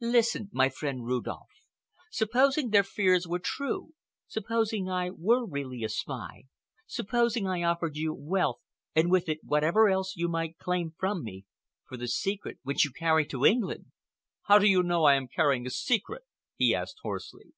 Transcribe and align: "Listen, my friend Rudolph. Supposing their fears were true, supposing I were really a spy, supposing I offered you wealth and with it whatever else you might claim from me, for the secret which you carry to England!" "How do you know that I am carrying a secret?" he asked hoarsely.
"Listen, 0.00 0.48
my 0.50 0.70
friend 0.70 1.04
Rudolph. 1.04 1.50
Supposing 2.10 2.70
their 2.70 2.82
fears 2.82 3.28
were 3.28 3.38
true, 3.38 3.92
supposing 4.26 4.88
I 4.88 5.10
were 5.10 5.44
really 5.44 5.84
a 5.84 5.90
spy, 5.90 6.44
supposing 6.86 7.46
I 7.46 7.64
offered 7.64 7.94
you 7.94 8.14
wealth 8.14 8.60
and 8.94 9.10
with 9.10 9.28
it 9.28 9.40
whatever 9.44 9.90
else 9.90 10.16
you 10.16 10.26
might 10.26 10.56
claim 10.56 10.94
from 10.96 11.22
me, 11.22 11.44
for 11.86 11.98
the 11.98 12.08
secret 12.08 12.56
which 12.62 12.86
you 12.86 12.92
carry 12.92 13.26
to 13.26 13.44
England!" 13.44 13.92
"How 14.44 14.58
do 14.58 14.66
you 14.66 14.82
know 14.82 15.02
that 15.02 15.08
I 15.08 15.14
am 15.16 15.28
carrying 15.28 15.66
a 15.66 15.70
secret?" 15.70 16.22
he 16.56 16.74
asked 16.74 17.00
hoarsely. 17.02 17.52